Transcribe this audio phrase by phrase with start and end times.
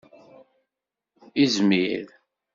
[1.43, 2.05] Izmir.